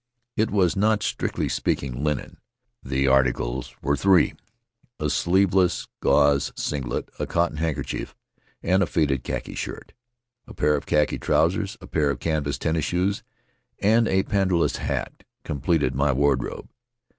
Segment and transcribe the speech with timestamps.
[0.35, 2.37] It was not, strictly speaking, linen.
[2.81, 4.33] The articles were three—
[4.99, 8.15] a sleeveless guaze singlet, a cotton handkerchief,
[8.63, 9.93] and a faded khaki shirt.
[10.47, 13.21] A pair of khaki trousers, a pair of canvas tennis shoes,
[13.77, 16.67] and a pandanus hat completed my wardrobe.